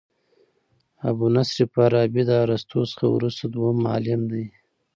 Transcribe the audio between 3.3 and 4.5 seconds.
دوهم معلم دئ.